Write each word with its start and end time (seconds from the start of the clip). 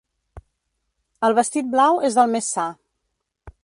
El 1.29 1.37
vestit 1.41 1.71
blau 1.77 2.03
és 2.11 2.19
el 2.25 2.35
més 2.37 2.53
sa. 2.57 2.69